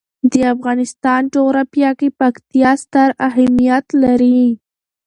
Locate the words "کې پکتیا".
1.99-2.71